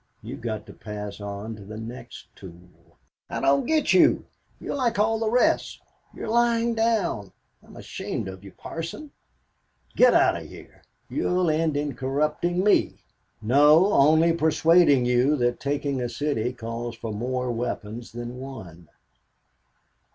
[0.23, 2.97] You've got to pass on to the next tool."
[3.29, 4.25] "I don't get you.
[4.59, 5.79] You're like all the rest.
[6.15, 7.31] You're lying down.
[7.61, 9.11] I'm ashamed of you, Parson.
[9.95, 10.81] Get out of here.
[11.07, 13.03] You'll end in corrupting me."
[13.43, 18.89] "No, only persuading you that taking a city calls for more weapons than one."